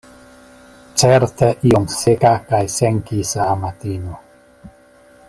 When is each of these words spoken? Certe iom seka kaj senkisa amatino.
Certe 1.01 1.49
iom 1.71 1.85
seka 1.97 2.33
kaj 2.49 2.63
senkisa 2.79 3.47
amatino. 3.53 4.21